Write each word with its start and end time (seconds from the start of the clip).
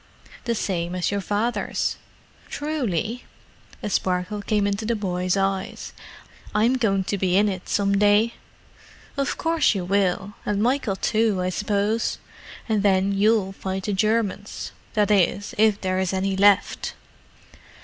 "The 0.45 0.55
same 0.55 0.95
as 0.95 1.11
your 1.11 1.21
father's." 1.21 1.95
"Truly?" 2.49 3.23
A 3.83 3.89
sparkle 3.91 4.41
came 4.41 4.65
into 4.65 4.83
the 4.83 4.95
boy's 4.95 5.37
eyes. 5.37 5.93
"I'm 6.55 6.73
going 6.79 7.03
to 7.03 7.19
be 7.19 7.37
in 7.37 7.47
it 7.47 7.69
some 7.69 7.99
day." 7.99 8.33
"Of 9.15 9.37
course 9.37 9.75
you 9.75 9.85
will—and 9.85 10.59
Michael 10.63 10.95
too, 10.95 11.39
I 11.43 11.49
suppose. 11.49 12.17
And 12.67 12.81
then 12.81 13.11
you'll 13.11 13.51
fight 13.51 13.83
the 13.83 13.93
Germans—that 13.93 15.11
is, 15.11 15.53
if 15.59 15.79
there 15.79 15.99
are 15.99 16.05
any 16.11 16.35
left." 16.35 16.95